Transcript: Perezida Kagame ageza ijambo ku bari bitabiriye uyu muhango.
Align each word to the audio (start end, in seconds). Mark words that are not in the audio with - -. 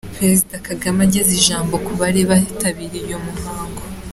Perezida 0.17 0.55
Kagame 0.67 0.99
ageza 1.07 1.31
ijambo 1.39 1.73
ku 1.85 1.91
bari 1.99 2.21
bitabiriye 2.29 3.01
uyu 3.07 3.23
muhango. 3.27 3.81